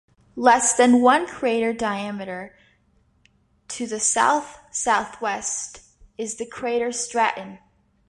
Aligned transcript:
Less 0.35 0.73
than 0.73 0.99
one 1.03 1.27
crater 1.27 1.73
diameter 1.73 2.57
to 3.67 3.85
the 3.85 3.99
south-southwest 3.99 5.81
is 6.17 6.37
the 6.37 6.45
crater 6.47 6.91
Stratton. 6.91 7.59